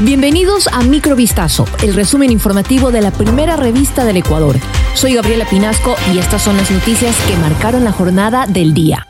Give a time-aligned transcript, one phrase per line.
[0.00, 4.56] Bienvenidos a Microvistazo, el resumen informativo de la primera revista del Ecuador.
[4.92, 9.06] Soy Gabriela Pinasco y estas son las noticias que marcaron la jornada del día.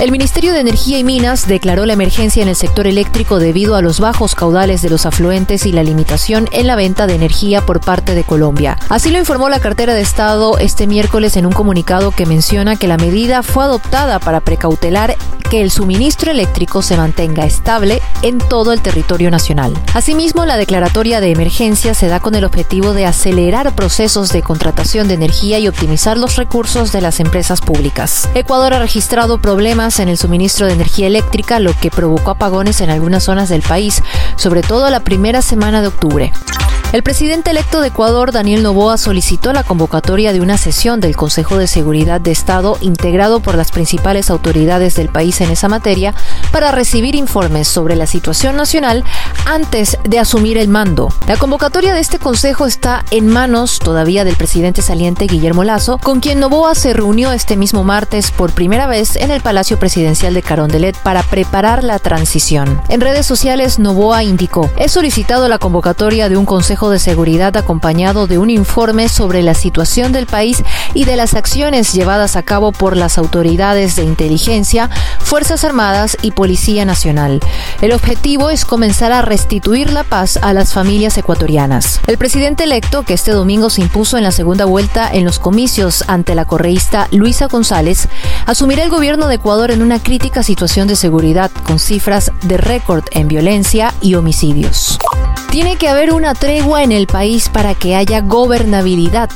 [0.00, 3.82] El Ministerio de Energía y Minas declaró la emergencia en el sector eléctrico debido a
[3.82, 7.80] los bajos caudales de los afluentes y la limitación en la venta de energía por
[7.80, 8.78] parte de Colombia.
[8.90, 12.86] Así lo informó la cartera de Estado este miércoles en un comunicado que menciona que
[12.86, 15.16] la medida fue adoptada para precautelar
[15.50, 19.72] que el suministro eléctrico se mantenga estable en todo el territorio nacional.
[19.94, 25.08] Asimismo, la declaratoria de emergencia se da con el objetivo de acelerar procesos de contratación
[25.08, 28.28] de energía y optimizar los recursos de las empresas públicas.
[28.34, 32.90] Ecuador ha registrado problemas en el suministro de energía eléctrica, lo que provocó apagones en
[32.90, 34.02] algunas zonas del país,
[34.36, 36.32] sobre todo la primera semana de octubre.
[36.90, 41.58] El presidente electo de Ecuador, Daniel Novoa, solicitó la convocatoria de una sesión del Consejo
[41.58, 46.14] de Seguridad de Estado integrado por las principales autoridades del país en esa materia
[46.50, 49.04] para recibir informes sobre la situación nacional
[49.44, 51.12] antes de asumir el mando.
[51.26, 56.20] La convocatoria de este consejo está en manos todavía del presidente saliente Guillermo Lazo, con
[56.20, 60.42] quien Novoa se reunió este mismo martes por primera vez en el Palacio Presidencial de
[60.42, 62.80] Carondelet para preparar la transición.
[62.88, 68.26] En redes sociales, Novoa indicó, he solicitado la convocatoria de un consejo de Seguridad acompañado
[68.26, 72.72] de un informe sobre la situación del país y de las acciones llevadas a cabo
[72.72, 77.40] por las autoridades de inteligencia, Fuerzas Armadas y Policía Nacional.
[77.80, 82.02] El objetivo es comenzar a restituir la paz a las familias ecuatorianas.
[82.06, 86.04] El presidente electo, que este domingo se impuso en la segunda vuelta en los comicios
[86.06, 88.08] ante la correísta Luisa González,
[88.44, 93.04] asumirá el gobierno de Ecuador en una crítica situación de seguridad con cifras de récord
[93.12, 94.98] en violencia y homicidios.
[95.50, 99.30] Tiene que haber una tregua en el país para que haya gobernabilidad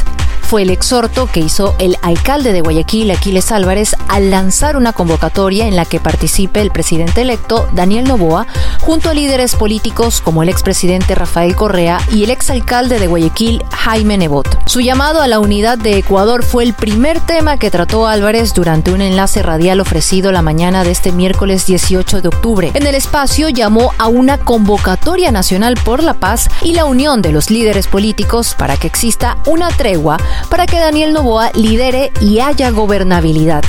[0.53, 5.67] fue el exhorto que hizo el alcalde de Guayaquil, Aquiles Álvarez, al lanzar una convocatoria
[5.67, 8.47] en la que participe el presidente electo, Daniel Novoa,
[8.83, 14.19] junto a líderes políticos como el expresidente Rafael Correa y el exalcalde de Guayaquil, Jaime
[14.19, 14.69] Nebot.
[14.69, 18.93] Su llamado a la unidad de Ecuador fue el primer tema que trató Álvarez durante
[18.93, 22.71] un enlace radial ofrecido la mañana de este miércoles 18 de octubre.
[22.75, 27.33] En el espacio llamó a una convocatoria nacional por la paz y la unión de
[27.33, 30.19] los líderes políticos para que exista una tregua
[30.51, 33.65] para que Daniel Novoa lidere y haya gobernabilidad.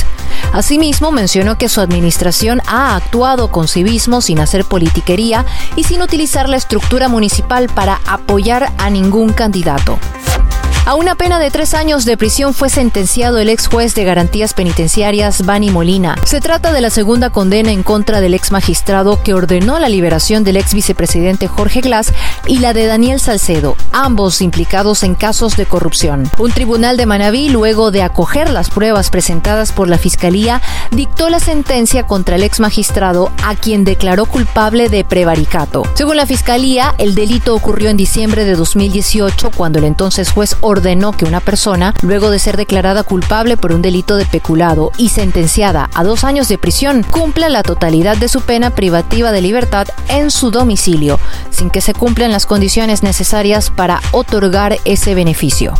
[0.52, 5.46] Asimismo, mencionó que su administración ha actuado con civismo sin hacer politiquería
[5.76, 9.98] y sin utilizar la estructura municipal para apoyar a ningún candidato.
[10.86, 14.54] A una pena de tres años de prisión fue sentenciado el ex juez de garantías
[14.54, 16.18] penitenciarias, Bani Molina.
[16.26, 20.44] Se trata de la segunda condena en contra del ex magistrado que ordenó la liberación
[20.44, 22.12] del ex vicepresidente Jorge Glass
[22.48, 26.30] y la de Daniel Salcedo, ambos implicados en casos de corrupción.
[26.38, 30.62] Un tribunal de Manabí, luego de acoger las pruebas presentadas por la Fiscalía,
[30.92, 35.84] dictó la sentencia contra el ex magistrado a quien declaró culpable de prevaricato.
[35.94, 40.73] Según la Fiscalía, el delito ocurrió en diciembre de 2018 cuando el entonces juez ordenó
[40.82, 45.90] que una persona, luego de ser declarada culpable por un delito de peculado y sentenciada
[45.94, 50.32] a dos años de prisión, cumpla la totalidad de su pena privativa de libertad en
[50.32, 51.20] su domicilio,
[51.52, 55.76] sin que se cumplan las condiciones necesarias para otorgar ese beneficio.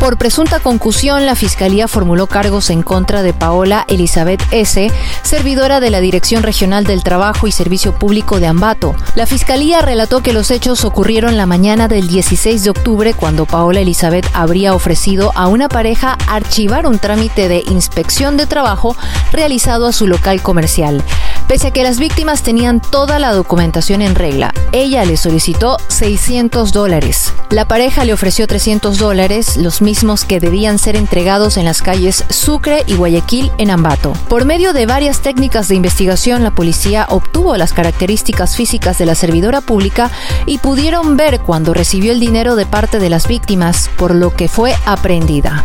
[0.00, 4.90] Por presunta concusión, la Fiscalía formuló cargos en contra de Paola Elizabeth S.,
[5.22, 8.94] servidora de la Dirección Regional del Trabajo y Servicio Público de Ambato.
[9.14, 13.80] La Fiscalía relató que los hechos ocurrieron la mañana del 16 de octubre cuando Paola
[13.80, 18.96] Elizabeth habría ofrecido a una pareja archivar un trámite de inspección de trabajo
[19.32, 21.04] realizado a su local comercial.
[21.50, 26.72] Pese a que las víctimas tenían toda la documentación en regla, ella le solicitó 600
[26.72, 27.34] dólares.
[27.50, 32.24] La pareja le ofreció 300 dólares, los mismos que debían ser entregados en las calles
[32.28, 34.12] Sucre y Guayaquil en Ambato.
[34.28, 39.16] Por medio de varias técnicas de investigación, la policía obtuvo las características físicas de la
[39.16, 40.08] servidora pública
[40.46, 44.46] y pudieron ver cuando recibió el dinero de parte de las víctimas, por lo que
[44.46, 45.64] fue aprehendida.